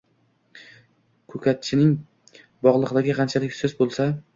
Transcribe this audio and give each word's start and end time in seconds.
ko‘katchining 1.35 2.43
bog‘liqligi 2.69 3.21
qanchalik 3.23 3.59
sust 3.65 3.83
bo‘lsa 3.87 4.15